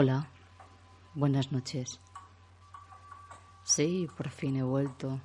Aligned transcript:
Hola, 0.00 0.28
buenas 1.12 1.50
noches. 1.50 1.98
Sí, 3.64 4.08
por 4.16 4.28
fin 4.28 4.54
he 4.54 4.62
vuelto. 4.62 5.18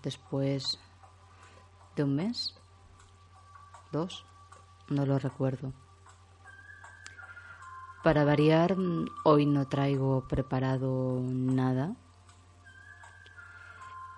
Después 0.00 0.78
de 1.96 2.04
un 2.04 2.14
mes, 2.14 2.54
dos, 3.90 4.24
no 4.86 5.06
lo 5.06 5.18
recuerdo. 5.18 5.72
Para 8.04 8.24
variar, 8.24 8.76
hoy 9.24 9.44
no 9.44 9.66
traigo 9.66 10.22
preparado 10.28 11.20
nada. 11.20 11.96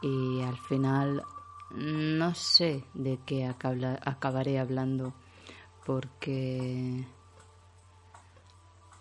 Y 0.03 0.43
al 0.43 0.59
final 0.59 1.23
no 1.71 2.35
sé 2.35 2.85
de 2.93 3.19
qué 3.25 3.47
acabaré 3.47 4.59
hablando 4.59 5.15
porque 5.87 7.07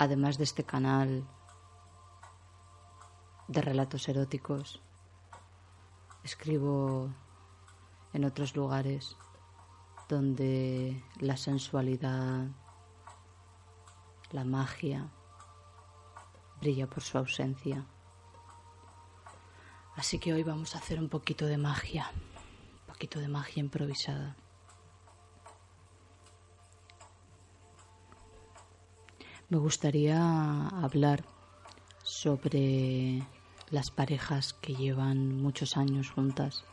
además 0.04 0.38
de 0.38 0.44
este 0.44 0.64
canal 0.64 1.26
de 3.48 3.62
relatos 3.62 4.08
eróticos, 4.10 4.82
escribo 6.24 7.10
en 8.14 8.26
otros 8.26 8.56
lugares 8.56 9.18
donde 10.10 11.04
la 11.20 11.38
sensualidad, 11.38 12.48
la 14.32 14.44
magia 14.44 15.10
brilla 16.60 16.88
por 16.88 17.04
su 17.04 17.18
ausencia. 17.18 17.86
Así 19.96 20.20
que 20.20 20.34
hoy 20.34 20.44
vamos 20.44 20.76
a 20.76 20.80
hacer 20.80 21.00
un 21.00 21.10
poquito 21.10 21.46
de 21.46 21.58
magia, 21.58 22.12
un 22.82 22.88
poquito 22.88 23.20
de 23.20 23.28
magia 23.28 23.62
improvisada. 23.62 24.36
Me 29.54 29.60
gustaría 29.60 30.68
hablar 30.82 31.24
sobre 32.02 33.22
las 33.70 33.92
parejas 33.92 34.54
que 34.54 34.74
llevan 34.74 35.44
muchos 35.44 35.78
años 35.78 36.10
juntas. 36.10 36.64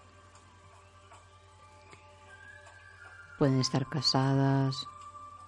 Pueden 3.38 3.60
estar 3.60 3.86
casadas, 3.86 4.86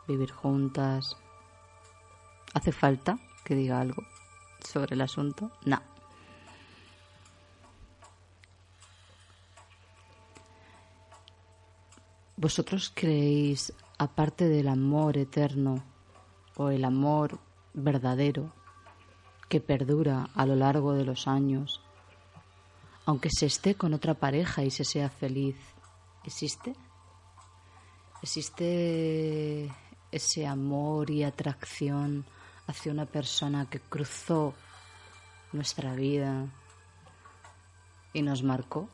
vivir 0.07 0.31
juntas. 0.31 1.17
¿Hace 2.53 2.71
falta 2.71 3.19
que 3.47 3.55
diga 3.55 3.81
algo 3.81 4.03
sobre 4.63 4.95
el 4.95 5.01
asunto? 5.01 5.51
No. 5.65 5.81
¿Vosotros 12.37 12.93
creéis, 12.95 13.73
aparte 13.97 14.51
del 14.51 14.69
amor 14.69 15.17
eterno, 15.17 15.92
o 16.57 16.71
el 16.71 16.85
amor 16.85 17.39
verdadero 17.75 18.53
que 19.49 19.61
perdura 19.61 20.31
a 20.35 20.47
lo 20.47 20.57
largo 20.57 20.95
de 20.95 21.05
los 21.05 21.27
años, 21.27 21.81
aunque 23.05 23.29
se 23.31 23.47
esté 23.47 23.75
con 23.75 23.95
otra 23.95 24.15
pareja 24.15 24.63
y 24.63 24.71
se 24.71 24.85
sea 24.85 25.11
feliz, 25.11 25.57
¿existe? 26.25 26.75
¿Existe 28.23 29.71
ese 30.11 30.47
amor 30.47 31.11
y 31.11 31.25
atracción 31.25 32.25
hacia 32.67 32.93
una 32.93 33.07
persona 33.07 33.69
que 33.69 33.81
cruzó 33.81 34.55
nuestra 35.53 35.95
vida 35.95 36.47
y 38.13 38.23
nos 38.23 38.43
marcó? 38.43 38.89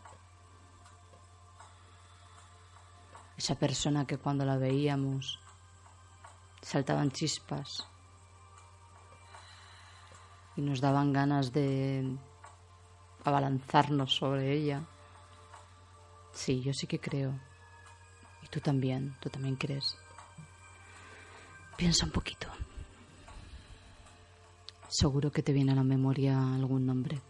Esa 3.37 3.55
persona 3.55 4.07
que 4.07 4.19
cuando 4.19 4.45
la 4.45 4.57
veíamos 4.57 5.39
saltaban 6.63 7.11
chispas 7.11 7.87
y 10.57 10.63
nos 10.63 10.81
daban 10.81 11.13
ganas 11.13 11.53
de 11.53 12.17
abalanzarnos 13.25 14.13
sobre 14.15 14.53
ella. 14.53 14.83
Sí, 16.33 16.61
yo 16.61 16.73
sí 16.73 16.87
que 16.87 16.99
creo. 16.99 17.33
Y 18.43 18.49
tú 18.49 18.61
también, 18.61 19.17
tú 19.21 19.31
también 19.31 19.57
crees. 19.57 19.97
Piensa 21.77 22.07
un 22.07 22.13
poquito. 22.13 22.49
Seguro 24.89 25.31
que 25.31 25.43
te 25.43 25.53
viene 25.53 25.73
a 25.73 25.77
la 25.77 25.85
memoria 25.85 26.39
algún 26.55 26.87
nombre. 26.87 27.21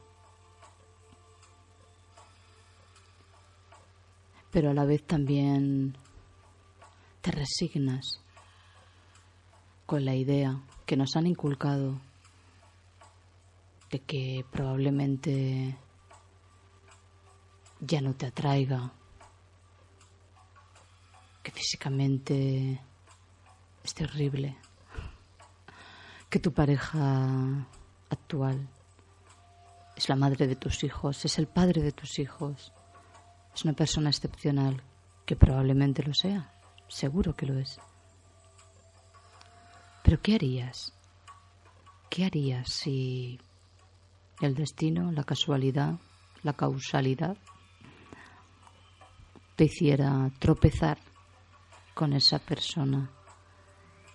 Pero 4.50 4.71
a 4.71 4.75
la 4.75 4.87
vez 4.87 5.06
también 5.06 5.97
te 7.21 7.31
resignas 7.31 8.22
con 9.88 10.04
la 10.04 10.15
idea 10.15 10.60
que 10.84 10.99
nos 10.99 11.16
han 11.16 11.26
inculcado 11.26 11.99
de 13.91 14.00
que 14.00 14.44
probablemente 14.53 15.78
ya 17.81 18.03
no 18.03 18.12
te 18.12 18.26
atraiga, 18.26 18.93
que 21.43 21.50
físicamente 21.53 22.82
es 23.82 23.94
terrible, 23.94 24.59
que 26.28 26.38
tu 26.38 26.53
pareja 26.53 27.66
actual 28.10 28.69
es 29.97 30.06
la 30.10 30.16
madre 30.16 30.47
de 30.47 30.56
tus 30.56 30.84
hijos, 30.84 31.25
es 31.25 31.38
el 31.38 31.47
padre 31.47 31.81
de 31.81 31.93
tus 31.93 32.19
hijos, 32.19 32.75
es 33.55 33.65
una 33.65 33.72
persona 33.72 34.10
excepcional, 34.10 34.82
que 35.25 35.34
probablemente 35.34 36.03
lo 36.03 36.12
sea, 36.12 36.53
seguro 36.88 37.34
que 37.34 37.47
lo 37.47 37.59
es. 37.59 37.81
Pero 40.09 40.23
¿qué 40.23 40.37
harías? 40.37 40.95
¿Qué 42.09 42.25
harías 42.25 42.71
si 42.73 43.39
el 44.41 44.55
destino, 44.55 45.13
la 45.13 45.23
casualidad, 45.23 45.99
la 46.43 46.55
causalidad 46.55 47.37
te 49.57 49.65
hiciera 49.65 50.31
tropezar 50.39 50.97
con 51.93 52.15
esa 52.15 52.39
persona 52.39 53.11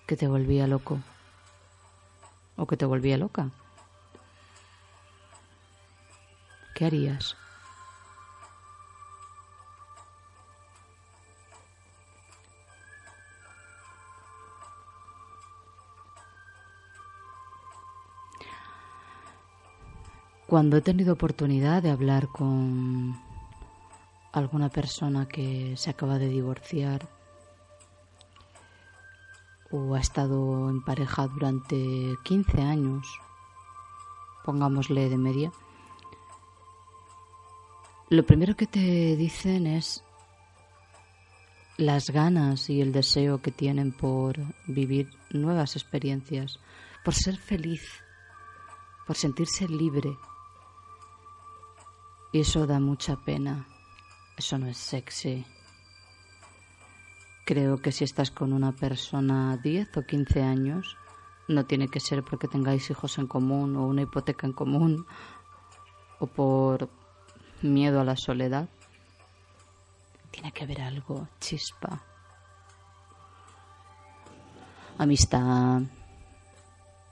que 0.08 0.16
te 0.16 0.26
volvía 0.26 0.66
loco 0.66 0.98
o 2.56 2.66
que 2.66 2.76
te 2.76 2.86
volvía 2.86 3.16
loca? 3.16 3.52
¿Qué 6.74 6.86
harías? 6.86 7.36
Cuando 20.54 20.76
he 20.76 20.82
tenido 20.82 21.14
oportunidad 21.14 21.82
de 21.82 21.90
hablar 21.90 22.28
con 22.28 23.20
alguna 24.30 24.68
persona 24.68 25.26
que 25.26 25.76
se 25.76 25.90
acaba 25.90 26.16
de 26.16 26.28
divorciar 26.28 27.08
o 29.72 29.96
ha 29.96 29.98
estado 29.98 30.70
en 30.70 30.80
pareja 30.84 31.26
durante 31.26 32.14
15 32.22 32.62
años, 32.62 33.04
pongámosle 34.44 35.08
de 35.08 35.18
media, 35.18 35.52
lo 38.08 38.24
primero 38.24 38.54
que 38.54 38.68
te 38.68 39.16
dicen 39.16 39.66
es 39.66 40.04
las 41.78 42.10
ganas 42.10 42.70
y 42.70 42.80
el 42.80 42.92
deseo 42.92 43.42
que 43.42 43.50
tienen 43.50 43.90
por 43.90 44.38
vivir 44.68 45.10
nuevas 45.30 45.74
experiencias, 45.74 46.60
por 47.04 47.12
ser 47.12 47.38
feliz, 47.38 47.82
por 49.04 49.16
sentirse 49.16 49.66
libre, 49.66 50.16
y 52.34 52.40
eso 52.40 52.66
da 52.66 52.80
mucha 52.80 53.14
pena. 53.14 53.64
Eso 54.36 54.58
no 54.58 54.66
es 54.66 54.76
sexy. 54.76 55.46
Creo 57.44 57.80
que 57.80 57.92
si 57.92 58.02
estás 58.02 58.32
con 58.32 58.52
una 58.52 58.72
persona 58.72 59.56
10 59.58 59.96
o 59.98 60.02
15 60.02 60.42
años, 60.42 60.96
no 61.46 61.64
tiene 61.64 61.86
que 61.86 62.00
ser 62.00 62.24
porque 62.24 62.48
tengáis 62.48 62.90
hijos 62.90 63.18
en 63.18 63.28
común 63.28 63.76
o 63.76 63.86
una 63.86 64.02
hipoteca 64.02 64.48
en 64.48 64.52
común 64.52 65.06
o 66.18 66.26
por 66.26 66.88
miedo 67.62 68.00
a 68.00 68.04
la 68.04 68.16
soledad. 68.16 68.68
Tiene 70.32 70.50
que 70.50 70.64
haber 70.64 70.80
algo, 70.80 71.28
chispa. 71.38 72.02
Amistad, 74.98 75.82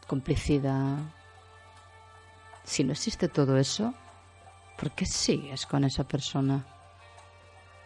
complicidad. 0.08 0.98
Si 2.64 2.82
no 2.82 2.90
existe 2.90 3.28
todo 3.28 3.56
eso, 3.56 3.94
¿Por 4.82 4.90
qué 4.90 5.06
sigues 5.06 5.64
con 5.64 5.84
esa 5.84 6.02
persona? 6.02 6.66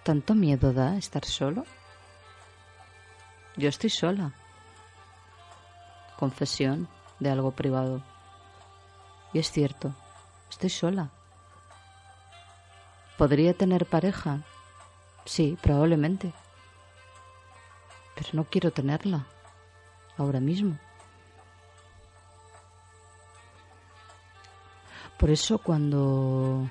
¿Tanto 0.03 0.35
miedo 0.35 0.73
da 0.73 0.97
estar 0.97 1.27
solo? 1.27 1.67
Yo 3.55 3.69
estoy 3.69 3.91
sola. 3.91 4.33
Confesión 6.19 6.89
de 7.21 7.29
algo 7.29 7.51
privado. 7.51 8.03
Y 9.35 9.41
es 9.41 9.51
cierto, 9.51 9.95
estoy 10.49 10.71
sola. 10.71 11.11
¿Podría 13.19 13.53
tener 13.53 13.85
pareja? 13.85 14.41
Sí, 15.27 15.59
probablemente. 15.61 16.33
Pero 18.15 18.29
no 18.33 18.45
quiero 18.45 18.71
tenerla 18.71 19.27
ahora 20.17 20.41
mismo. 20.41 20.79
Por 25.19 25.29
eso 25.29 25.59
cuando 25.59 26.71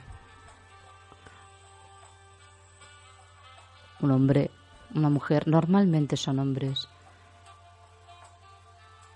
un 4.05 4.11
hombre, 4.11 4.51
una 4.93 5.09
mujer, 5.09 5.47
normalmente 5.47 6.15
son 6.15 6.39
hombres, 6.39 6.87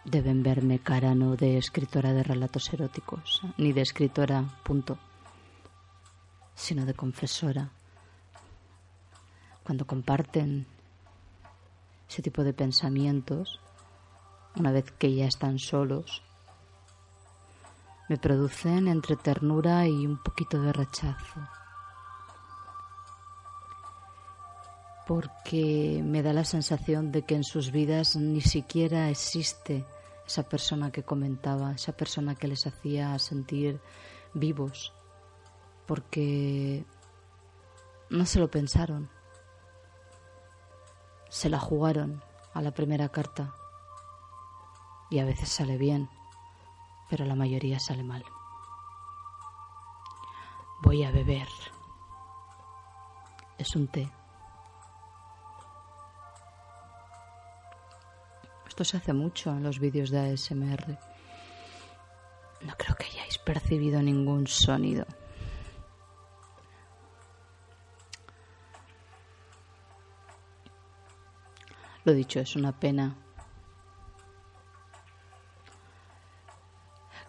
deben 0.03 0.41
verme 0.41 0.79
cara 0.79 1.13
no 1.13 1.35
de 1.35 1.57
escritora 1.57 2.11
de 2.13 2.23
relatos 2.23 2.73
eróticos, 2.73 3.41
ni 3.57 3.71
de 3.71 3.81
escritora, 3.81 4.43
punto, 4.63 4.97
sino 6.55 6.85
de 6.85 6.95
confesora. 6.95 7.69
Cuando 9.63 9.85
comparten 9.85 10.65
ese 12.09 12.23
tipo 12.23 12.43
de 12.43 12.53
pensamientos, 12.53 13.59
una 14.55 14.71
vez 14.71 14.91
que 14.91 15.13
ya 15.13 15.27
están 15.27 15.59
solos, 15.59 16.23
me 18.09 18.17
producen 18.17 18.87
entre 18.87 19.15
ternura 19.15 19.87
y 19.87 20.07
un 20.07 20.17
poquito 20.17 20.59
de 20.59 20.73
rechazo. 20.73 21.58
Porque 25.09 26.03
me 26.05 26.21
da 26.21 26.33
la 26.33 26.43
sensación 26.43 27.11
de 27.11 27.23
que 27.23 27.33
en 27.33 27.43
sus 27.43 27.71
vidas 27.71 28.15
ni 28.15 28.41
siquiera 28.41 29.09
existe 29.09 29.83
esa 30.27 30.43
persona 30.43 30.91
que 30.91 31.01
comentaba, 31.01 31.71
esa 31.71 31.93
persona 31.93 32.35
que 32.35 32.47
les 32.47 32.67
hacía 32.67 33.17
sentir 33.17 33.81
vivos, 34.35 34.93
porque 35.87 36.85
no 38.11 38.23
se 38.27 38.37
lo 38.37 38.51
pensaron, 38.51 39.09
se 41.27 41.49
la 41.49 41.59
jugaron 41.59 42.23
a 42.53 42.61
la 42.61 42.69
primera 42.69 43.09
carta 43.09 43.55
y 45.09 45.17
a 45.17 45.25
veces 45.25 45.49
sale 45.49 45.79
bien, 45.79 46.07
pero 47.09 47.25
la 47.25 47.33
mayoría 47.33 47.79
sale 47.79 48.03
mal. 48.03 48.23
Voy 50.83 51.03
a 51.03 51.09
beber. 51.09 51.47
Es 53.57 53.75
un 53.75 53.87
té. 53.87 54.18
Esto 58.79 58.91
se 58.91 58.95
hace 58.95 59.11
mucho 59.11 59.49
en 59.51 59.61
los 59.61 59.77
vídeos 59.77 60.09
de 60.09 60.19
ASMR. 60.19 60.97
No 62.61 62.73
creo 62.77 62.95
que 62.95 63.07
hayáis 63.07 63.37
percibido 63.39 64.01
ningún 64.01 64.47
sonido. 64.47 65.05
Lo 72.05 72.13
dicho, 72.13 72.39
es 72.39 72.55
una 72.55 72.71
pena 72.71 73.17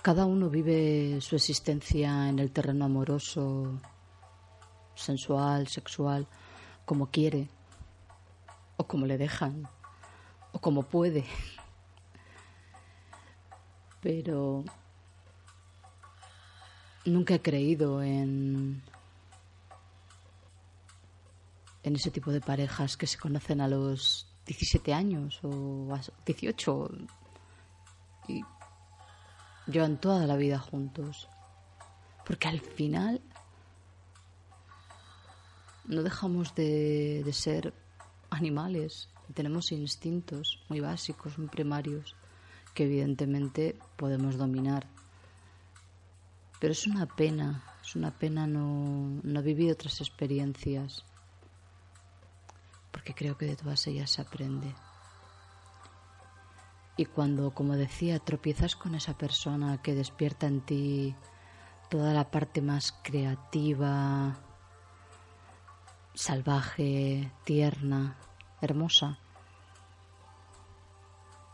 Cada 0.03 0.27
uno 0.27 0.49
vive 0.49 1.21
su 1.21 1.35
existencia 1.35 2.29
en 2.29 2.39
el 2.39 2.53
terreno 2.53 2.85
amoroso, 2.85 3.81
sensual, 4.95 5.67
sexual, 5.67 6.29
como 6.85 7.11
quiere, 7.11 7.49
o 8.77 8.87
como 8.87 9.05
le 9.07 9.19
dejan, 9.19 9.69
como 10.61 10.83
puede. 10.83 11.25
Pero 14.01 14.65
nunca 17.05 17.35
he 17.35 17.43
creído 17.43 18.03
en, 18.03 18.83
en 21.83 21.97
ese 21.97 22.11
tipo 22.11 22.31
de 22.31 22.41
parejas 22.41 22.97
que 22.97 23.07
se 23.07 23.19
conocen 23.19 23.61
a 23.61 23.69
los 23.69 24.27
17 24.47 24.93
años 24.93 25.41
o 25.43 25.95
a 25.95 26.01
18 26.25 26.91
y 28.29 28.43
llevan 29.67 30.01
toda 30.01 30.27
la 30.27 30.37
vida 30.37 30.59
juntos. 30.59 31.29
Porque 32.27 32.49
al 32.49 32.61
final 32.61 33.21
no 35.87 36.03
dejamos 36.03 36.55
de, 36.55 37.23
de 37.25 37.33
ser 37.33 37.75
animales. 38.31 39.09
Tenemos 39.35 39.73
instintos 39.73 40.63
muy 40.69 40.81
básicos, 40.81 41.39
muy 41.39 41.49
primarios, 41.49 42.17
que 42.75 42.85
evidentemente 42.85 43.79
podemos 43.97 44.37
dominar. 44.37 44.87
Pero 46.59 46.73
es 46.73 46.87
una 46.87 47.07
pena, 47.07 47.65
es 47.83 47.97
una 47.97 48.11
pena 48.11 48.47
no, 48.47 49.21
no 49.23 49.43
vivir 49.43 49.73
otras 49.73 50.01
experiencias, 50.01 51.05
porque 52.91 53.15
creo 53.15 53.37
que 53.39 53.47
de 53.47 53.57
todas 53.57 53.87
ellas 53.87 54.11
se 54.11 54.23
aprende. 54.23 54.75
Y 56.97 57.07
cuando, 57.07 57.53
como 57.53 57.77
decía, 57.77 58.19
tropiezas 58.19 58.77
con 58.77 58.95
esa 58.95 59.17
persona 59.17 59.81
que 59.81 59.95
despierta 59.95 60.47
en 60.47 60.61
ti 60.61 61.15
toda 61.89 62.13
la 62.13 62.31
parte 62.31 62.61
más 62.61 62.93
creativa, 63.03 64.39
salvaje, 66.15 67.33
tierna, 67.45 68.17
hermosa, 68.61 69.19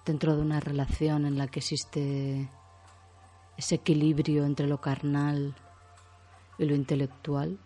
dentro 0.04 0.36
de 0.36 0.42
una 0.42 0.60
relación 0.60 1.26
en 1.26 1.38
la 1.38 1.48
que 1.48 1.60
existe 1.60 2.50
ese 3.56 3.74
equilibrio 3.76 4.44
entre 4.44 4.66
lo 4.66 4.80
carnal 4.80 5.54
y 6.58 6.64
lo 6.64 6.74
intelectual, 6.74 7.58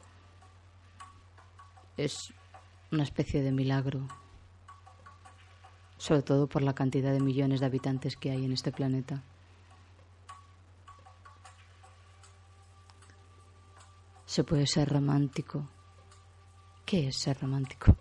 es 1.97 2.33
una 2.91 3.03
especie 3.03 3.43
de 3.43 3.53
milagro 3.53 4.07
sobre 6.01 6.23
todo 6.23 6.47
por 6.47 6.63
la 6.63 6.75
cantidad 6.75 7.13
de 7.13 7.21
millones 7.21 7.61
de 7.61 7.67
habitantes 7.67 8.17
que 8.17 8.31
hay 8.31 8.47
en 8.47 8.53
este 8.53 8.73
planeta. 8.73 9.23
Se 14.25 14.43
puede 14.43 14.67
ser 14.67 14.89
romántico. 14.89 15.69
¿Qué 16.87 17.09
es 17.09 17.17
ser 17.19 17.39
romántico? 17.39 17.95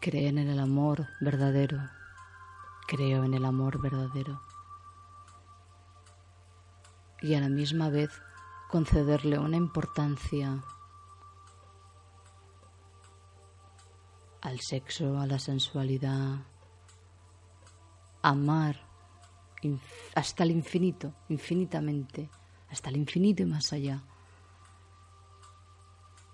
Creen 0.00 0.38
en 0.38 0.48
el 0.48 0.58
amor 0.58 1.08
verdadero. 1.20 1.78
Creo 2.86 3.24
en 3.24 3.34
el 3.34 3.44
amor 3.44 3.80
verdadero. 3.80 4.40
Y 7.22 7.34
a 7.34 7.40
la 7.40 7.48
misma 7.48 7.88
vez 7.88 8.10
concederle 8.70 9.38
una 9.38 9.56
importancia 9.56 10.62
al 14.42 14.60
sexo, 14.60 15.18
a 15.18 15.26
la 15.26 15.38
sensualidad, 15.38 16.38
amar 18.22 18.86
hasta 20.14 20.44
el 20.44 20.52
infinito, 20.52 21.14
infinitamente, 21.28 22.30
hasta 22.68 22.90
el 22.90 22.96
infinito 22.96 23.42
y 23.42 23.46
más 23.46 23.72
allá, 23.72 24.02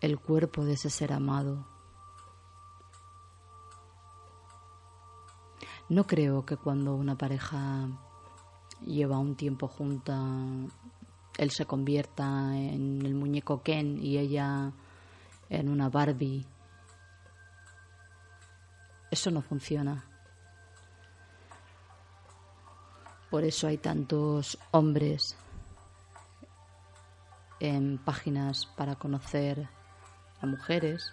el 0.00 0.18
cuerpo 0.18 0.64
de 0.64 0.74
ese 0.74 0.90
ser 0.90 1.12
amado. 1.12 1.71
No 5.88 6.06
creo 6.06 6.46
que 6.46 6.56
cuando 6.56 6.94
una 6.94 7.16
pareja 7.16 7.88
lleva 8.86 9.18
un 9.18 9.36
tiempo 9.36 9.68
junta, 9.68 10.20
él 11.38 11.50
se 11.50 11.66
convierta 11.66 12.56
en 12.56 13.04
el 13.04 13.14
muñeco 13.14 13.62
Ken 13.62 13.98
y 14.02 14.18
ella 14.18 14.72
en 15.48 15.68
una 15.68 15.88
Barbie. 15.88 16.46
Eso 19.10 19.30
no 19.30 19.42
funciona. 19.42 20.04
Por 23.30 23.44
eso 23.44 23.66
hay 23.66 23.78
tantos 23.78 24.58
hombres 24.72 25.36
en 27.60 27.98
páginas 27.98 28.66
para 28.76 28.96
conocer 28.96 29.68
a 30.40 30.46
mujeres 30.46 31.12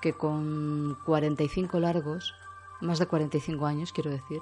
que 0.00 0.14
con 0.14 0.96
45 1.04 1.78
largos, 1.78 2.34
más 2.80 2.98
de 2.98 3.06
45 3.06 3.66
años 3.66 3.92
quiero 3.92 4.10
decir, 4.10 4.40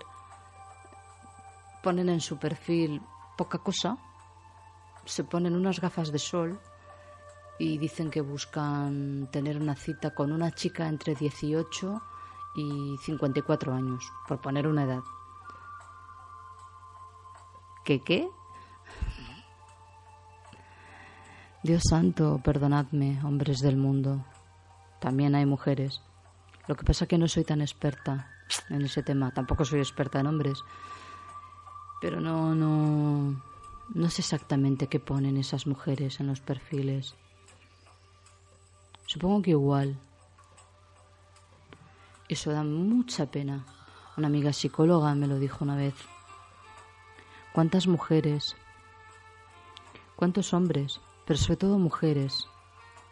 ponen 1.82 2.08
en 2.08 2.20
su 2.20 2.38
perfil 2.38 3.02
poca 3.36 3.58
cosa, 3.58 3.98
se 5.04 5.24
ponen 5.24 5.54
unas 5.54 5.80
gafas 5.80 6.12
de 6.12 6.18
sol 6.18 6.58
y 7.58 7.78
dicen 7.78 8.10
que 8.10 8.20
buscan 8.20 9.28
tener 9.30 9.58
una 9.58 9.76
cita 9.76 10.14
con 10.14 10.32
una 10.32 10.50
chica 10.52 10.88
entre 10.88 11.14
18 11.14 12.02
y 12.56 12.96
54 13.02 13.74
años, 13.74 14.04
por 14.26 14.40
poner 14.40 14.66
una 14.66 14.84
edad. 14.84 15.02
¿Qué 17.84 18.00
qué? 18.00 18.28
Dios 21.62 21.82
santo, 21.88 22.40
perdonadme, 22.42 23.20
hombres 23.24 23.60
del 23.60 23.76
mundo. 23.76 24.24
También 25.00 25.34
hay 25.34 25.46
mujeres. 25.46 26.02
Lo 26.66 26.74
que 26.74 26.84
pasa 26.84 27.04
es 27.04 27.08
que 27.08 27.18
no 27.18 27.28
soy 27.28 27.44
tan 27.44 27.60
experta 27.60 28.30
en 28.70 28.82
ese 28.82 29.02
tema. 29.02 29.32
Tampoco 29.32 29.64
soy 29.64 29.80
experta 29.80 30.20
en 30.20 30.26
hombres. 30.26 30.58
Pero 32.00 32.20
no, 32.20 32.54
no, 32.54 33.42
no 33.94 34.10
sé 34.10 34.22
exactamente 34.22 34.88
qué 34.88 35.00
ponen 35.00 35.36
esas 35.36 35.66
mujeres 35.66 36.20
en 36.20 36.26
los 36.28 36.40
perfiles. 36.40 37.14
Supongo 39.06 39.42
que 39.42 39.50
igual. 39.50 39.98
Eso 42.28 42.50
da 42.50 42.62
mucha 42.62 43.26
pena. 43.26 43.64
Una 44.16 44.28
amiga 44.28 44.52
psicóloga 44.52 45.14
me 45.14 45.26
lo 45.26 45.38
dijo 45.38 45.64
una 45.64 45.76
vez. 45.76 45.94
¿Cuántas 47.52 47.86
mujeres 47.86 48.56
¿Cuántos 50.16 50.54
hombres? 50.54 51.00
Pero 51.26 51.38
sobre 51.38 51.56
todo 51.56 51.78
mujeres, 51.78 52.46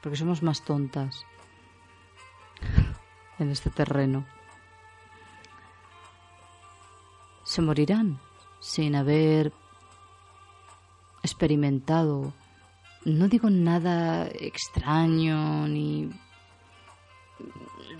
porque 0.02 0.16
somos 0.16 0.42
más 0.42 0.64
tontas 0.64 1.24
en 3.42 3.50
este 3.50 3.70
terreno. 3.70 4.24
Se 7.44 7.60
morirán 7.60 8.18
sin 8.60 8.94
haber 8.94 9.52
experimentado, 11.22 12.32
no 13.04 13.28
digo 13.28 13.50
nada 13.50 14.26
extraño 14.28 15.66
ni 15.68 16.10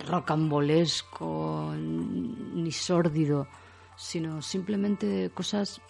rocambolesco 0.07 1.73
ni 1.75 2.71
sórdido, 2.71 3.47
sino 3.95 4.41
simplemente 4.41 5.29
cosas 5.33 5.81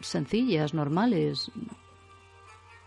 sencillas, 0.00 0.74
normales, 0.74 1.50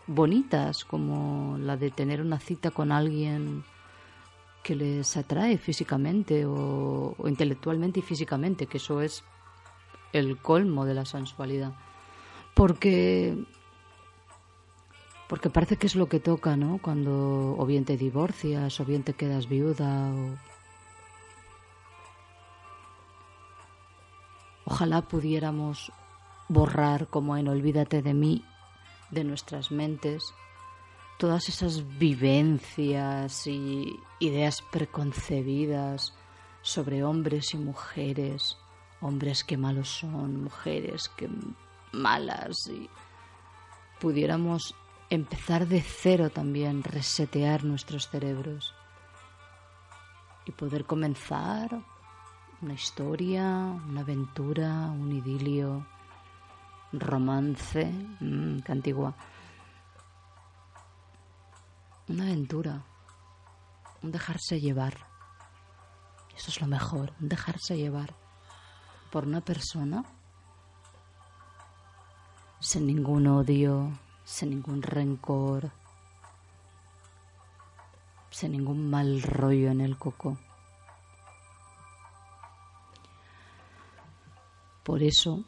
bonitas, 0.07 0.85
como 0.85 1.57
la 1.57 1.77
de 1.77 1.91
tener 1.91 2.21
una 2.21 2.39
cita 2.39 2.71
con 2.71 2.91
alguien 2.91 3.63
que 4.63 4.75
les 4.75 5.15
atrae 5.17 5.57
físicamente 5.57 6.45
o, 6.45 7.15
intelectualmente 7.25 7.99
y 7.99 8.03
físicamente, 8.03 8.67
que 8.67 8.77
eso 8.77 9.01
es 9.01 9.23
el 10.13 10.37
colmo 10.37 10.85
de 10.85 10.93
la 10.93 11.05
sensualidad. 11.05 11.73
Porque 12.53 13.37
porque 15.29 15.49
parece 15.49 15.75
que 15.75 15.87
es 15.87 15.95
lo 15.95 16.07
que 16.07 16.21
toca, 16.21 16.55
¿no? 16.55 16.79
Cuando 16.81 17.55
o 17.57 17.65
bien 17.65 17.83
te 17.83 17.97
divorcias 17.97 18.79
o 18.79 18.85
bien 18.85 19.03
te 19.03 19.13
quedas 19.13 19.49
viuda 19.49 20.09
o 20.13 20.37
Ojalá 24.69 25.01
pudiéramos 25.01 25.93
borrar 26.49 27.07
como 27.07 27.37
en 27.37 27.47
Olvídate 27.47 28.01
de 28.01 28.13
mí 28.13 28.43
de 29.11 29.23
nuestras 29.23 29.71
mentes 29.71 30.33
todas 31.17 31.49
esas 31.49 31.97
vivencias 31.97 33.47
y 33.47 33.99
ideas 34.19 34.61
preconcebidas 34.71 36.13
sobre 36.61 37.03
hombres 37.03 37.53
y 37.53 37.57
mujeres, 37.57 38.57
hombres 39.01 39.43
que 39.43 39.57
malos 39.57 39.89
son, 39.89 40.43
mujeres 40.43 41.09
que 41.09 41.29
malas 41.91 42.67
y 42.67 42.89
pudiéramos 43.99 44.75
empezar 45.09 45.67
de 45.67 45.81
cero 45.81 46.29
también, 46.29 46.83
resetear 46.83 47.63
nuestros 47.63 48.09
cerebros 48.09 48.73
y 50.45 50.51
poder 50.51 50.85
comenzar 50.85 51.81
una 52.61 52.73
historia, 52.73 53.43
una 53.87 54.01
aventura, 54.01 54.89
un 54.91 55.11
idilio, 55.11 55.85
un 56.93 56.99
romance, 56.99 57.91
mmm, 58.19 58.59
qué 58.59 58.71
antigua. 58.71 59.15
Una 62.09 62.23
aventura, 62.23 62.85
un 64.01 64.11
dejarse 64.11 64.61
llevar. 64.61 64.97
Eso 66.35 66.51
es 66.51 66.61
lo 66.61 66.67
mejor, 66.67 67.13
un 67.19 67.27
dejarse 67.27 67.75
llevar 67.75 68.15
por 69.11 69.25
una 69.25 69.41
persona 69.41 70.05
sin 72.59 72.87
ningún 72.87 73.27
odio, 73.27 73.91
sin 74.23 74.51
ningún 74.51 74.81
rencor, 74.81 75.71
sin 78.29 78.53
ningún 78.53 78.89
mal 78.89 79.21
rollo 79.21 79.69
en 79.69 79.81
el 79.81 79.97
coco. 79.97 80.37
Por 84.83 85.03
eso, 85.03 85.43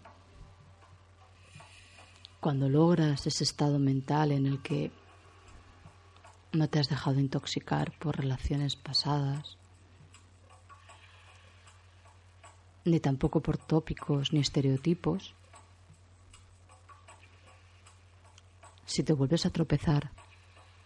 cuando 2.42 2.68
logras 2.68 3.26
ese 3.26 3.46
estado 3.46 3.80
mental 3.80 4.34
en 4.34 4.46
el 4.46 4.62
que 4.62 4.92
no 6.52 6.68
te 6.70 6.80
has 6.80 6.90
dejado 6.90 7.20
intoxicar 7.20 7.98
por 8.00 8.18
relaciones 8.18 8.76
pasadas, 8.76 9.58
ni 12.86 13.00
tampoco 13.00 13.42
por 13.42 13.58
tópicos 13.58 14.34
ni 14.34 14.40
estereotipos, 14.40 15.36
si 18.86 19.04
te 19.04 19.14
vuelves 19.14 19.46
a 19.46 19.52
tropezar 19.52 20.12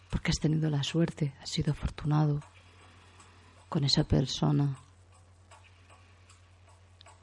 porque 0.10 0.30
has 0.32 0.40
tenido 0.40 0.70
la 0.70 0.84
suerte, 0.84 1.34
has 1.42 1.50
sido 1.50 1.72
afortunado 1.72 2.42
con 3.70 3.84
esa 3.84 4.04
persona 4.04 4.78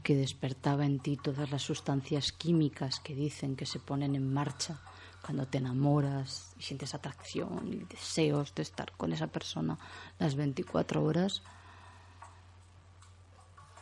que 0.02 0.16
despertaba 0.16 0.87
en 0.87 0.99
ti 0.99 1.16
todas 1.16 1.50
las 1.50 1.62
sustancias 1.62 2.32
químicas 2.32 2.99
que 2.99 3.14
dicen 3.14 3.54
que 3.54 3.66
se 3.66 3.78
ponen 3.78 4.16
en 4.16 4.32
marcha 4.32 4.80
cuando 5.24 5.46
te 5.46 5.58
enamoras 5.58 6.54
y 6.58 6.62
sientes 6.62 6.94
atracción 6.94 7.68
y 7.68 7.76
deseos 7.84 8.54
de 8.54 8.62
estar 8.62 8.92
con 8.92 9.12
esa 9.12 9.26
persona 9.26 9.78
las 10.18 10.34
24 10.34 11.02
horas, 11.04 11.42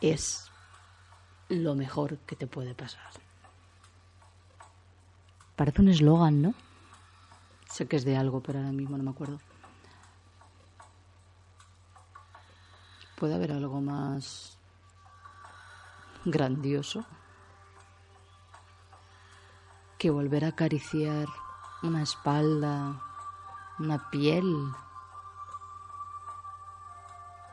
es 0.01 0.51
lo 1.47 1.75
mejor 1.75 2.17
que 2.19 2.35
te 2.35 2.47
puede 2.47 2.75
pasar. 2.75 3.11
Parece 5.55 5.81
un 5.81 5.89
eslogan, 5.89 6.41
¿no? 6.41 6.53
Sé 7.69 7.87
que 7.87 7.97
es 7.97 8.05
de 8.05 8.17
algo, 8.17 8.41
pero 8.41 8.59
ahora 8.59 8.71
mismo 8.71 8.97
no 8.97 9.03
me 9.03 9.11
acuerdo. 9.11 9.39
¿Puede 13.17 13.35
haber 13.35 13.51
algo 13.51 13.81
más 13.81 14.57
grandioso 16.25 17.05
que 19.99 20.09
volver 20.09 20.45
a 20.45 20.49
acariciar 20.49 21.27
una 21.83 22.01
espalda, 22.01 23.03
una 23.79 24.09
piel, 24.09 24.45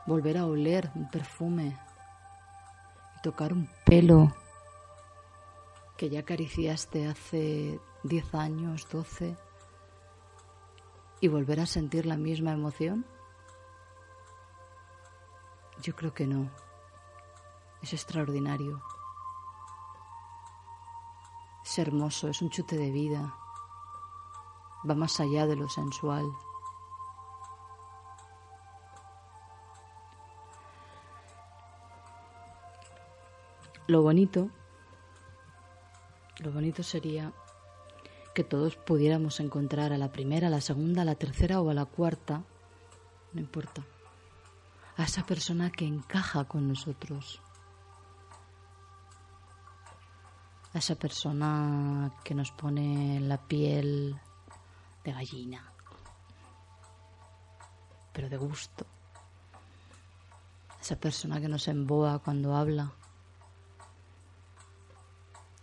volver 0.05 0.37
a 0.37 0.45
oler 0.45 0.89
un 0.95 1.09
perfume 1.09 1.77
y 3.17 3.21
tocar 3.21 3.51
un 3.51 3.69
pelo 3.85 4.33
que 5.97 6.09
ya 6.09 6.21
acariciaste 6.21 7.07
hace 7.07 7.81
10 8.03 8.35
años, 8.35 8.87
12 8.89 9.35
y 11.19 11.27
volver 11.27 11.59
a 11.59 11.65
sentir 11.65 12.05
la 12.05 12.15
misma 12.15 12.53
emoción? 12.53 13.05
Yo 15.81 15.93
creo 15.97 16.13
que 16.13 16.27
no 16.27 16.49
es 17.81 17.91
extraordinario. 17.91 18.81
Es 21.67 21.79
hermoso, 21.79 22.29
es 22.29 22.41
un 22.41 22.49
chute 22.49 22.77
de 22.77 22.91
vida. 22.91 23.35
Va 24.89 24.95
más 24.95 25.19
allá 25.19 25.45
de 25.45 25.57
lo 25.57 25.67
sensual. 25.67 26.25
Lo 33.87 34.01
bonito, 34.01 34.49
lo 36.39 36.53
bonito 36.53 36.83
sería 36.83 37.33
que 38.33 38.45
todos 38.45 38.77
pudiéramos 38.77 39.41
encontrar 39.41 39.91
a 39.91 39.97
la 39.97 40.13
primera, 40.13 40.47
a 40.47 40.51
la 40.51 40.61
segunda, 40.61 41.01
a 41.01 41.05
la 41.05 41.15
tercera 41.15 41.59
o 41.59 41.69
a 41.69 41.73
la 41.73 41.83
cuarta, 41.83 42.43
no 43.33 43.41
importa, 43.41 43.85
a 44.95 45.03
esa 45.03 45.25
persona 45.25 45.69
que 45.69 45.85
encaja 45.85 46.45
con 46.45 46.69
nosotros, 46.69 47.41
esa 50.77 50.95
persona 50.95 52.11
que 52.23 52.35
nos 52.35 52.51
pone 52.51 53.19
la 53.19 53.37
piel 53.37 54.19
de 55.03 55.11
gallina, 55.11 55.71
pero 58.13 58.29
de 58.29 58.37
gusto. 58.37 58.85
Esa 60.79 60.95
persona 60.95 61.41
que 61.41 61.47
nos 61.47 61.67
emboa 61.67 62.19
cuando 62.19 62.55
habla. 62.55 62.91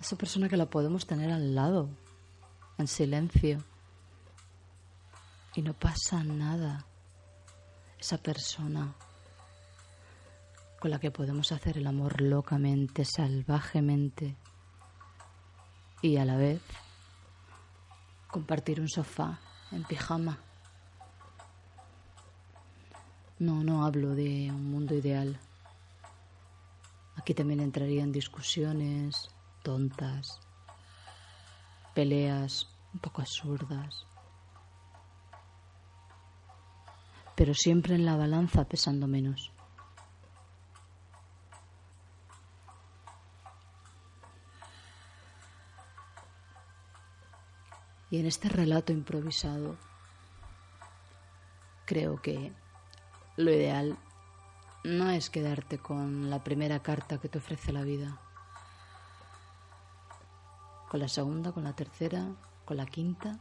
Esa 0.00 0.16
persona 0.16 0.48
que 0.48 0.56
la 0.56 0.66
podemos 0.66 1.06
tener 1.06 1.30
al 1.30 1.54
lado, 1.54 1.88
en 2.78 2.88
silencio. 2.88 3.62
Y 5.54 5.62
no 5.62 5.74
pasa 5.74 6.24
nada. 6.24 6.84
Esa 7.98 8.18
persona 8.18 8.92
con 10.80 10.90
la 10.90 10.98
que 10.98 11.10
podemos 11.10 11.52
hacer 11.52 11.78
el 11.78 11.86
amor 11.86 12.20
locamente, 12.20 13.04
salvajemente 13.04 14.36
y 16.04 16.18
a 16.18 16.26
la 16.26 16.36
vez 16.36 16.60
compartir 18.30 18.78
un 18.78 18.90
sofá 18.90 19.38
en 19.72 19.84
pijama. 19.84 20.38
No, 23.38 23.64
no 23.64 23.86
hablo 23.86 24.10
de 24.14 24.50
un 24.50 24.70
mundo 24.70 24.94
ideal. 24.94 25.40
Aquí 27.16 27.32
también 27.32 27.60
entrarían 27.60 28.12
discusiones 28.12 29.30
tontas, 29.62 30.40
peleas 31.94 32.68
un 32.92 33.00
poco 33.00 33.22
absurdas, 33.22 34.04
pero 37.34 37.54
siempre 37.54 37.94
en 37.94 38.04
la 38.04 38.16
balanza 38.16 38.64
pesando 38.64 39.06
menos. 39.06 39.53
Y 48.10 48.20
en 48.20 48.26
este 48.26 48.48
relato 48.48 48.92
improvisado 48.92 49.76
creo 51.84 52.20
que 52.20 52.52
lo 53.36 53.50
ideal 53.50 53.98
no 54.84 55.10
es 55.10 55.30
quedarte 55.30 55.78
con 55.78 56.30
la 56.30 56.44
primera 56.44 56.80
carta 56.82 57.18
que 57.18 57.28
te 57.28 57.38
ofrece 57.38 57.72
la 57.72 57.82
vida, 57.82 58.20
con 60.90 61.00
la 61.00 61.08
segunda, 61.08 61.52
con 61.52 61.64
la 61.64 61.74
tercera, 61.74 62.34
con 62.64 62.76
la 62.76 62.86
quinta. 62.86 63.40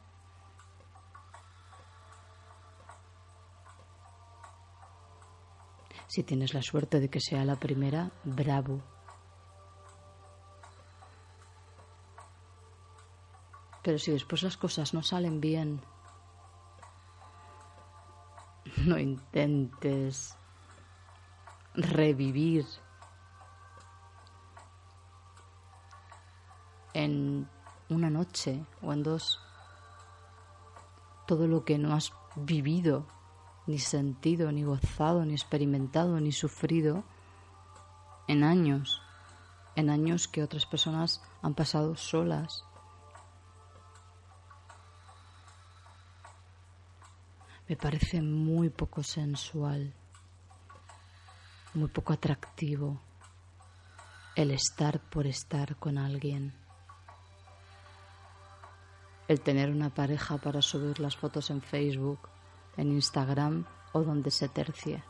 Si 6.07 6.23
tienes 6.23 6.53
la 6.53 6.61
suerte 6.61 6.99
de 6.99 7.09
que 7.09 7.19
sea 7.19 7.43
la 7.43 7.55
primera, 7.55 8.11
bravo. 8.23 8.81
Pero 13.83 13.99
si 13.99 14.11
después 14.11 14.43
las 14.43 14.57
cosas 14.57 14.93
no 14.93 15.03
salen 15.03 15.41
bien, 15.41 15.81
no 18.85 18.97
intentes 18.97 20.35
revivir 21.75 22.65
en 26.93 27.47
una 27.89 28.09
noche 28.09 28.65
o 28.81 28.93
en 28.93 29.03
dos 29.03 29.39
todo 31.25 31.47
lo 31.47 31.63
que 31.65 31.77
no 31.77 31.93
has 31.93 32.13
vivido, 32.35 33.05
ni 33.65 33.79
sentido, 33.79 34.51
ni 34.51 34.63
gozado, 34.63 35.25
ni 35.25 35.33
experimentado, 35.33 36.19
ni 36.19 36.31
sufrido 36.31 37.03
en 38.27 38.43
años, 38.43 39.01
en 39.75 39.89
años 39.89 40.27
que 40.27 40.43
otras 40.43 40.65
personas 40.65 41.21
han 41.41 41.53
pasado 41.53 41.95
solas. 41.95 42.65
Me 47.73 47.77
parece 47.77 48.21
muy 48.21 48.69
poco 48.69 49.01
sensual 49.01 49.91
muy 51.73 51.87
poco 51.87 52.13
atractivo 52.13 53.01
el 54.35 54.51
estar 54.51 54.99
por 54.99 55.25
estar 55.25 55.75
con 55.77 55.97
alguien. 55.97 56.53
El 59.27 59.41
tener 59.41 59.71
una 59.71 59.89
pareja 59.89 60.37
para 60.37 60.61
subir 60.61 60.99
las 60.99 61.17
fotos 61.17 61.49
en 61.49 61.63
Facebook, 61.63 62.19
en 62.77 62.91
Instagram 62.91 63.65
o 63.93 64.03
donde 64.03 64.29
se 64.29 64.49
tercie. 64.49 65.03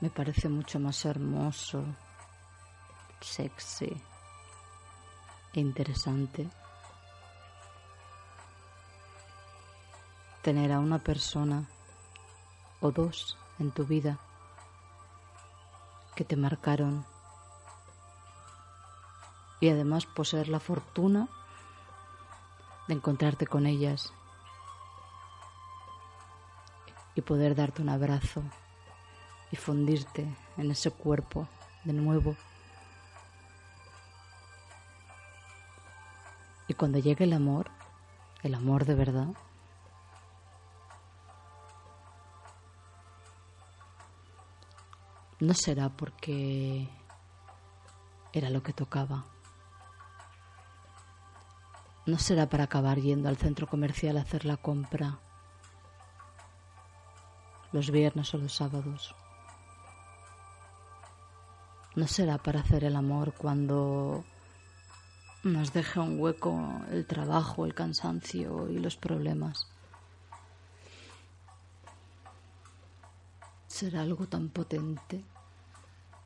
Me 0.00 0.10
parece 0.10 0.48
mucho 0.48 0.80
más 0.80 1.04
hermoso, 1.04 1.84
sexy 3.20 4.02
e 5.52 5.60
interesante 5.60 6.50
tener 10.42 10.72
a 10.72 10.78
una 10.78 10.98
persona 10.98 11.68
o 12.80 12.90
dos 12.90 13.36
en 13.58 13.70
tu 13.70 13.84
vida 13.84 14.18
que 16.14 16.24
te 16.24 16.36
marcaron 16.36 17.04
y 19.60 19.68
además 19.68 20.06
poseer 20.06 20.48
la 20.48 20.60
fortuna 20.60 21.28
de 22.88 22.94
encontrarte 22.94 23.46
con 23.46 23.66
ellas 23.66 24.12
y 27.14 27.20
poder 27.20 27.54
darte 27.54 27.82
un 27.82 27.90
abrazo 27.90 28.42
y 29.50 29.56
fundirte 29.56 30.26
en 30.56 30.70
ese 30.70 30.90
cuerpo 30.90 31.46
de 31.84 31.92
nuevo. 31.92 32.36
Y 36.68 36.74
cuando 36.74 36.98
llegue 36.98 37.24
el 37.24 37.32
amor, 37.32 37.70
el 38.42 38.54
amor 38.54 38.84
de 38.84 38.94
verdad, 38.94 39.28
no 45.40 45.54
será 45.54 45.88
porque 45.88 46.88
era 48.32 48.50
lo 48.50 48.62
que 48.62 48.72
tocaba. 48.72 49.24
No 52.06 52.18
será 52.18 52.48
para 52.48 52.64
acabar 52.64 52.98
yendo 52.98 53.28
al 53.28 53.36
centro 53.36 53.66
comercial 53.66 54.18
a 54.18 54.22
hacer 54.22 54.44
la 54.44 54.56
compra 54.56 55.18
los 57.72 57.90
viernes 57.90 58.34
o 58.34 58.38
los 58.38 58.54
sábados. 58.54 59.14
No 61.94 62.06
será 62.06 62.38
para 62.38 62.60
hacer 62.60 62.84
el 62.84 62.96
amor 62.96 63.34
cuando 63.34 64.24
nos 65.42 65.72
deje 65.72 66.00
un 66.00 66.20
hueco 66.20 66.82
el 66.90 67.06
trabajo, 67.06 67.64
el 67.64 67.74
cansancio 67.74 68.68
y 68.68 68.78
los 68.78 68.96
problemas. 68.96 69.68
Será 73.80 74.02
algo 74.02 74.26
tan 74.26 74.50
potente, 74.50 75.24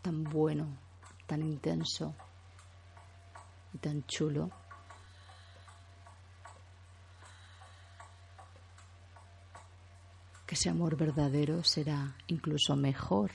tan 0.03 0.25
bueno, 0.25 0.77
tan 1.25 1.41
intenso 1.41 2.13
y 3.73 3.79
tan 3.79 4.05
chulo. 4.09 4.51
Que 10.45 10.57
ese 10.57 10.69
amor 10.69 10.97
verdadero 10.97 11.63
será 11.63 12.17
incluso 12.27 12.75
mejor 12.75 13.31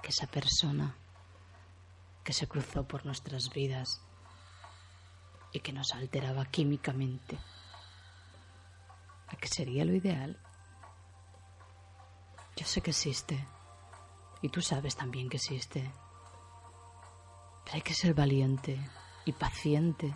que 0.00 0.10
esa 0.10 0.28
persona 0.28 0.94
que 2.22 2.32
se 2.32 2.46
cruzó 2.46 2.86
por 2.86 3.04
nuestras 3.04 3.50
vidas 3.52 4.00
y 5.52 5.58
que 5.58 5.72
nos 5.72 5.92
alteraba 5.92 6.44
químicamente. 6.44 7.36
¿A 9.26 9.34
qué 9.34 9.48
sería 9.48 9.84
lo 9.84 9.92
ideal? 9.92 10.38
Yo 12.56 12.66
sé 12.66 12.80
que 12.80 12.90
existe. 12.90 13.46
Y 14.42 14.48
tú 14.48 14.60
sabes 14.60 14.94
también 14.94 15.28
que 15.28 15.38
existe. 15.38 15.90
Pero 17.64 17.74
hay 17.74 17.82
que 17.82 17.94
ser 17.94 18.14
valiente 18.14 18.78
y 19.24 19.32
paciente. 19.32 20.14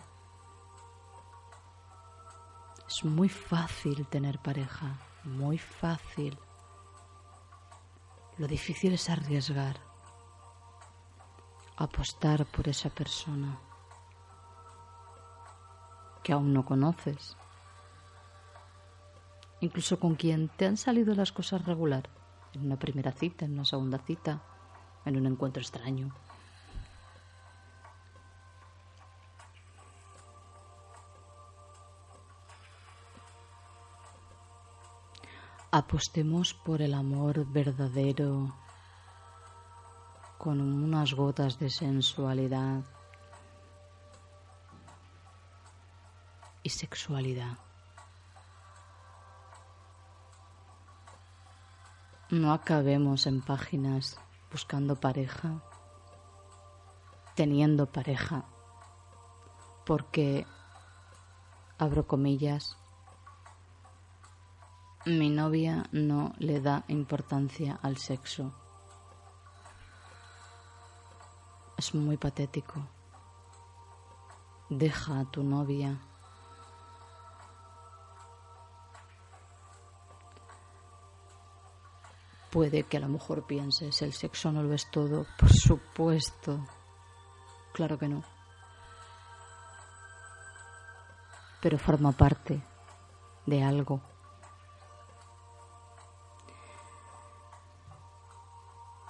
Es 2.87 3.03
muy 3.03 3.29
fácil 3.29 4.07
tener 4.07 4.39
pareja, 4.39 4.97
muy 5.23 5.57
fácil. 5.57 6.37
Lo 8.37 8.47
difícil 8.47 8.93
es 8.93 9.09
arriesgar, 9.09 9.81
apostar 11.75 12.45
por 12.45 12.69
esa 12.69 12.89
persona 12.89 13.59
que 16.23 16.31
aún 16.31 16.53
no 16.53 16.63
conoces, 16.63 17.35
incluso 19.59 19.99
con 19.99 20.15
quien 20.15 20.47
te 20.47 20.65
han 20.67 20.77
salido 20.77 21.13
las 21.15 21.31
cosas 21.31 21.65
regular 21.65 22.18
en 22.53 22.65
una 22.65 22.77
primera 22.77 23.11
cita, 23.11 23.45
en 23.45 23.53
una 23.53 23.65
segunda 23.65 23.99
cita, 23.99 24.41
en 25.05 25.17
un 25.17 25.25
encuentro 25.25 25.61
extraño. 25.61 26.13
Apostemos 35.71 36.55
por 36.55 36.81
el 36.81 36.95
amor 36.95 37.45
verdadero 37.45 38.55
con 40.39 40.61
unas 40.61 41.13
gotas 41.13 41.59
de 41.59 41.69
sensualidad 41.69 42.83
y 46.63 46.69
sexualidad. 46.69 47.68
No 52.31 52.53
acabemos 52.53 53.25
en 53.25 53.41
páginas 53.41 54.19
buscando 54.51 54.95
pareja, 54.95 55.63
teniendo 57.33 57.87
pareja, 57.87 58.45
porque, 59.83 60.45
abro 61.79 62.05
comillas, 62.05 62.77
mi 65.07 65.31
novia 65.31 65.87
no 65.91 66.33
le 66.37 66.61
da 66.61 66.83
importancia 66.87 67.79
al 67.81 67.97
sexo. 67.97 68.53
Es 71.77 71.95
muy 71.95 72.17
patético. 72.17 72.79
Deja 74.69 75.21
a 75.21 75.25
tu 75.25 75.41
novia 75.41 75.99
Puede 82.51 82.83
que 82.83 82.97
a 82.97 82.99
lo 82.99 83.07
mejor 83.07 83.45
pienses, 83.45 84.01
el 84.01 84.13
sexo 84.13 84.51
no 84.51 84.63
lo 84.63 84.73
es 84.73 84.89
todo. 84.89 85.25
Por 85.37 85.51
supuesto. 85.51 86.65
Claro 87.73 87.97
que 87.97 88.07
no. 88.07 88.23
Pero 91.61 91.77
forma 91.77 92.11
parte 92.11 92.61
de 93.45 93.63
algo. 93.63 94.01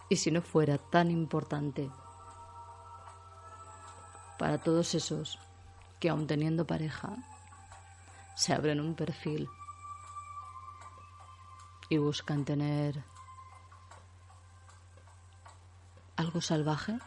Y 0.09 0.15
si 0.15 0.31
no 0.31 0.41
fuera 0.41 0.77
tan 0.77 1.11
importante 1.11 1.89
para 4.39 4.57
todos 4.57 4.95
esos 4.95 5.37
que 5.99 6.09
aun 6.09 6.25
teniendo 6.25 6.65
pareja, 6.65 7.15
se 8.35 8.53
abren 8.53 8.79
un 8.79 8.95
perfil 8.95 9.47
y 11.89 11.97
buscan 11.97 12.43
tener 12.43 13.03
algo 16.19 16.41
salvaje. 16.41 16.99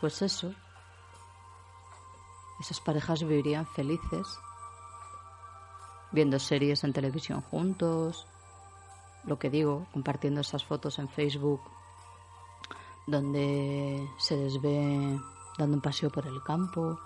Pues 0.00 0.22
eso, 0.22 0.54
esas 2.60 2.80
parejas 2.80 3.22
vivirían 3.22 3.66
felices, 3.66 4.26
viendo 6.12 6.38
series 6.38 6.82
en 6.84 6.94
televisión 6.94 7.42
juntos, 7.42 8.26
lo 9.24 9.38
que 9.38 9.50
digo, 9.50 9.86
compartiendo 9.92 10.40
esas 10.40 10.64
fotos 10.64 10.98
en 10.98 11.08
Facebook, 11.08 11.60
donde 13.06 14.08
se 14.18 14.36
les 14.36 14.60
ve 14.62 15.20
dando 15.58 15.76
un 15.76 15.82
paseo 15.82 16.08
por 16.08 16.26
el 16.26 16.42
campo, 16.42 16.98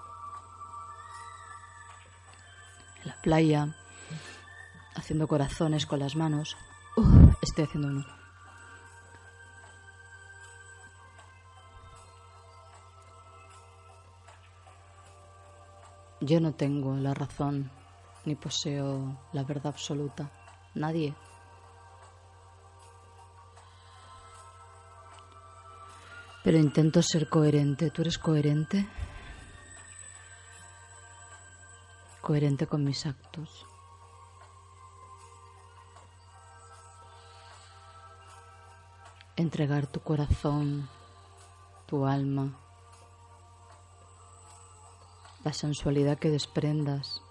en 3.02 3.08
la 3.08 3.20
playa, 3.20 3.76
haciendo 4.94 5.26
corazones 5.26 5.86
con 5.86 6.00
las 6.00 6.16
manos. 6.16 6.56
estoy 7.42 7.64
haciendo 7.64 7.88
uno. 7.88 8.06
Yo 16.22 16.38
no 16.38 16.52
tengo 16.52 16.94
la 16.96 17.14
razón 17.14 17.70
ni 18.26 18.34
poseo 18.34 19.18
la 19.32 19.42
verdad 19.42 19.68
absoluta. 19.68 20.30
Nadie. 20.74 21.14
Pero 26.44 26.58
intento 26.58 27.02
ser 27.02 27.28
coherente. 27.28 27.90
¿Tú 27.90 28.02
eres 28.02 28.18
coherente? 28.18 28.86
Coherente 32.20 32.66
con 32.66 32.84
mis 32.84 33.06
actos. 33.06 33.66
Entregar 39.40 39.86
tu 39.86 40.00
corazón, 40.00 40.86
tu 41.86 42.04
alma, 42.04 42.52
la 45.42 45.54
sensualidad 45.54 46.18
que 46.18 46.28
desprendas, 46.28 47.22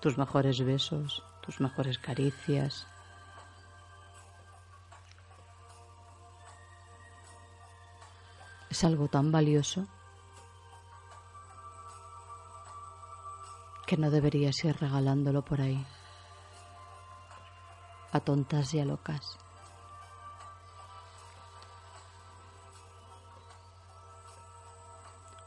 tus 0.00 0.18
mejores 0.18 0.58
besos, 0.64 1.22
tus 1.42 1.60
mejores 1.60 2.00
caricias, 2.00 2.88
es 8.70 8.82
algo 8.82 9.06
tan 9.06 9.30
valioso 9.30 9.86
que 13.86 13.96
no 13.96 14.10
deberías 14.10 14.64
ir 14.64 14.76
regalándolo 14.76 15.44
por 15.44 15.60
ahí 15.60 15.86
a 18.10 18.18
tontas 18.18 18.74
y 18.74 18.80
a 18.80 18.84
locas. 18.84 19.38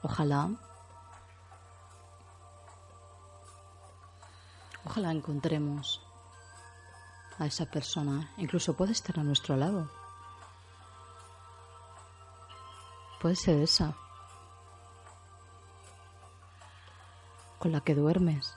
Ojalá, 0.04 0.50
ojalá 4.86 5.12
encontremos 5.12 6.02
a 7.40 7.46
esa 7.46 7.66
persona, 7.66 8.32
incluso 8.38 8.76
puede 8.76 8.92
estar 8.92 9.20
a 9.20 9.24
nuestro 9.24 9.56
lado 9.56 9.90
Puede 13.22 13.36
ser 13.36 13.62
esa. 13.62 13.96
Con 17.60 17.72
la 17.72 17.82
que 17.82 17.94
duermes. 17.94 18.56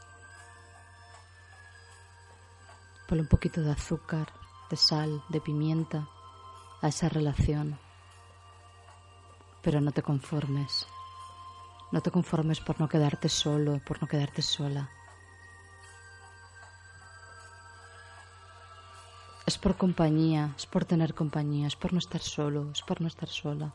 Ponle 3.06 3.24
un 3.24 3.28
poquito 3.28 3.60
de 3.60 3.72
azúcar, 3.72 4.32
de 4.70 4.78
sal, 4.78 5.22
de 5.28 5.42
pimienta 5.42 6.08
a 6.80 6.88
esa 6.88 7.10
relación. 7.10 7.78
Pero 9.60 9.82
no 9.82 9.92
te 9.92 10.02
conformes. 10.02 10.86
No 11.94 12.00
te 12.00 12.10
conformes 12.10 12.58
por 12.58 12.80
no 12.80 12.88
quedarte 12.88 13.28
solo, 13.28 13.78
por 13.86 14.02
no 14.02 14.08
quedarte 14.08 14.42
sola. 14.42 14.90
Es 19.46 19.56
por 19.56 19.76
compañía, 19.76 20.52
es 20.56 20.66
por 20.66 20.84
tener 20.84 21.14
compañía, 21.14 21.68
es 21.68 21.76
por 21.76 21.92
no 21.92 22.00
estar 22.00 22.20
solo, 22.20 22.72
es 22.72 22.82
por 22.82 23.00
no 23.00 23.06
estar 23.06 23.28
sola. 23.28 23.72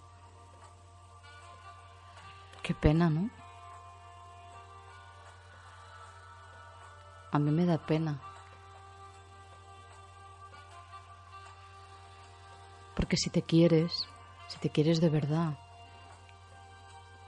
Qué 2.62 2.73
pena, 2.73 3.10
¿no? 3.10 3.29
A 7.32 7.39
mí 7.39 7.51
me 7.51 7.65
da 7.65 7.77
pena. 7.77 8.19
Porque 12.97 13.15
si 13.15 13.29
te 13.29 13.43
quieres, 13.43 14.10
si 14.49 14.60
te 14.60 14.69
quieres 14.69 14.99
de 14.99 15.10
verdad, 15.10 15.68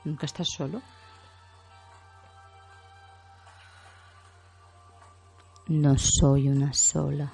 nunca 0.04 0.26
estás 0.26 0.48
solo. 0.50 0.82
No 5.68 5.96
soy 5.98 6.50
una 6.50 6.74
sola. 6.74 7.32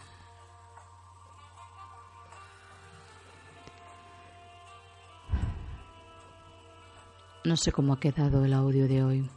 No 7.46 7.56
sé 7.56 7.72
cómo 7.72 7.94
ha 7.94 8.00
quedado 8.00 8.44
el 8.44 8.54
audio 8.54 8.88
de 8.88 9.04
hoy. 9.04 9.30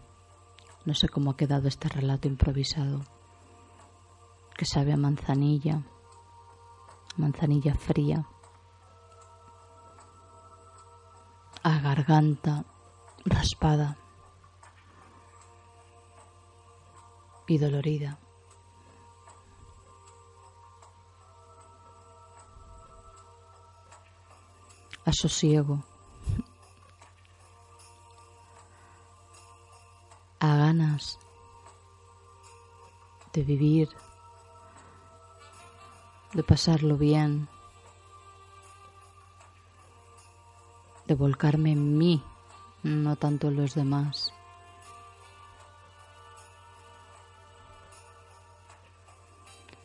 No 0.84 0.94
sé 0.94 1.08
cómo 1.08 1.30
ha 1.30 1.36
quedado 1.36 1.68
este 1.68 1.88
relato 1.88 2.26
improvisado. 2.26 3.00
Que 4.56 4.66
sabe 4.66 4.92
a 4.92 4.96
manzanilla, 4.96 5.82
manzanilla 7.16 7.74
fría, 7.74 8.26
a 11.62 11.78
garganta 11.78 12.64
raspada 13.24 13.96
y 17.46 17.58
dolorida. 17.58 18.18
A 25.04 25.12
sosiego. 25.12 25.84
A 30.38 30.56
ganas 30.56 31.18
de 33.32 33.42
vivir, 33.42 33.88
de 36.32 36.42
pasarlo 36.42 36.96
bien, 36.96 37.48
de 41.06 41.14
volcarme 41.14 41.72
en 41.72 41.98
mí, 41.98 42.22
no 42.82 43.16
tanto 43.16 43.48
en 43.48 43.56
los 43.56 43.74
demás. 43.74 44.32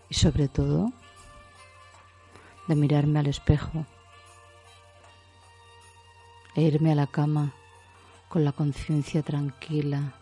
Y 0.09 0.13
sobre 0.13 0.47
todo, 0.47 0.91
de 2.67 2.75
mirarme 2.75 3.19
al 3.19 3.27
espejo 3.27 3.85
e 6.55 6.61
irme 6.61 6.91
a 6.91 6.95
la 6.95 7.07
cama 7.07 7.53
con 8.29 8.45
la 8.45 8.51
conciencia 8.51 9.21
tranquila 9.21 10.13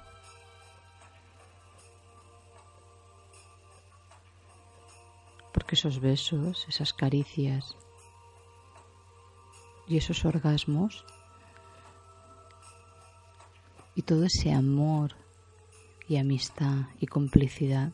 porque 5.53 5.75
esos 5.75 5.99
besos, 5.99 6.65
esas 6.67 6.93
caricias 6.93 7.77
y 9.87 9.97
esos 9.97 10.25
orgasmos 10.25 11.05
y 13.95 14.01
todo 14.01 14.25
ese 14.25 14.51
amor 14.51 15.15
y 16.07 16.17
amistad 16.17 16.87
y 16.99 17.07
complicidad 17.07 17.91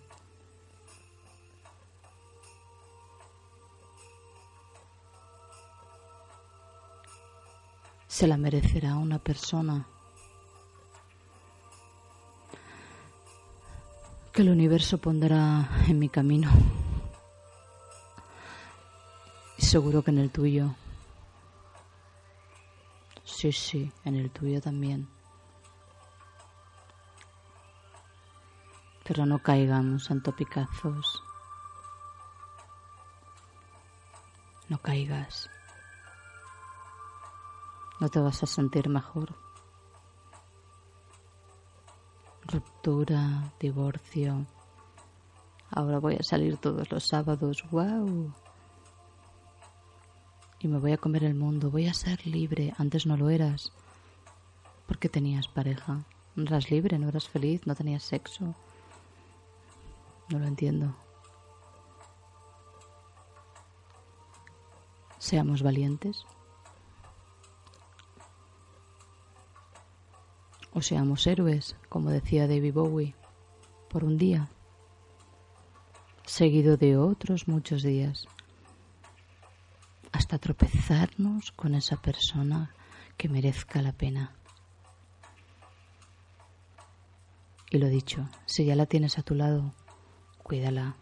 se 8.08 8.28
la 8.28 8.38
merecerá 8.38 8.96
una 8.96 9.20
persona 9.20 9.86
que 14.34 14.42
el 14.42 14.50
universo 14.50 14.98
pondrá 14.98 15.70
en 15.88 16.00
mi 16.00 16.10
camino 16.10 16.50
seguro 19.70 20.02
que 20.02 20.10
en 20.10 20.18
el 20.18 20.32
tuyo. 20.32 20.74
Sí, 23.24 23.52
sí, 23.52 23.92
en 24.04 24.16
el 24.16 24.32
tuyo 24.32 24.60
también. 24.60 25.08
Pero 29.10 29.26
no 29.26 29.40
caigamos 29.40 30.12
en 30.12 30.22
topicazos. 30.22 31.24
No 34.70 34.78
caigas. 34.78 35.50
no 38.00 38.08
te 38.10 38.20
vas 38.20 38.44
a 38.44 38.46
sentir 38.46 38.88
mejor. 38.88 39.34
Ruptura, 42.44 43.52
divorcio. 43.60 44.46
Ahora 45.72 45.98
voy 45.98 46.18
a 46.18 46.22
salir 46.24 46.58
todos 46.58 46.92
los 46.92 47.08
sábados. 47.08 47.64
¡Wow! 47.72 48.32
Y 50.60 50.68
me 50.68 50.78
voy 50.78 50.92
a 50.92 50.98
comer 50.98 51.24
el 51.24 51.34
mundo. 51.34 51.72
Voy 51.72 51.88
a 51.88 51.96
ser 51.96 52.28
libre. 52.28 52.76
Antes 52.78 53.08
no 53.08 53.18
lo 53.18 53.32
eras. 53.32 53.72
Porque 54.86 55.10
tenías 55.10 55.48
pareja. 55.48 56.06
No 56.36 56.44
eras 56.44 56.70
libre, 56.70 57.00
no 57.00 57.10
eras 57.10 57.28
feliz, 57.28 57.66
no 57.66 57.74
tenías 57.74 58.04
sexo. 58.04 58.54
No 60.30 60.40
lo 60.40 60.46
entiendo. 60.46 60.96
Seamos 65.18 65.64
valientes. 65.64 66.26
O 70.72 70.82
seamos 70.82 71.26
héroes, 71.26 71.76
como 71.90 72.12
decía 72.12 72.48
David 72.48 72.74
Bowie, 72.74 73.16
por 73.90 74.04
un 74.04 74.18
día, 74.18 74.50
seguido 76.26 76.78
de 76.78 76.96
otros 76.96 77.48
muchos 77.48 77.82
días, 77.82 78.28
hasta 80.12 80.38
tropezarnos 80.38 81.52
con 81.52 81.74
esa 81.74 81.98
persona 81.98 82.74
que 83.18 83.30
merezca 83.30 83.82
la 83.82 83.94
pena. 83.94 84.36
Y 87.72 87.80
lo 87.80 87.88
dicho, 87.88 88.30
si 88.46 88.66
ya 88.66 88.76
la 88.76 88.86
tienes 88.86 89.18
a 89.18 89.24
tu 89.24 89.36
lado, 89.36 89.74
cuídala. 90.50 90.96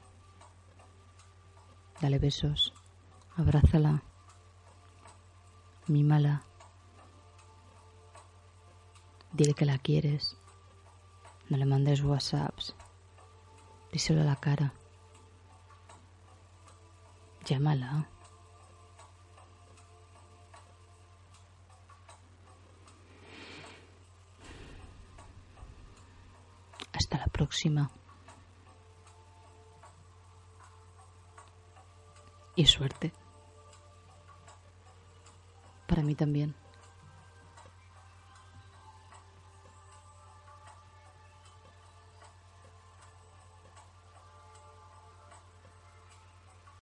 Dale 2.01 2.19
besos, 2.19 2.73
abrázala, 3.37 4.03
mímala. 5.87 6.43
Dile 9.31 9.53
que 9.53 9.65
la 9.65 9.77
quieres. 9.77 10.35
No 11.49 11.55
le 11.55 11.65
mandes 11.65 12.03
WhatsApps. 12.03 12.75
Díselo 13.93 14.21
a 14.21 14.25
la 14.25 14.35
cara. 14.35 14.73
Llámala. 17.45 18.09
Hasta 26.91 27.17
la 27.17 27.27
próxima. 27.27 27.89
Y 32.57 32.65
suerte. 32.65 33.13
Para 35.85 36.01
mí 36.01 36.15
también. 36.15 36.55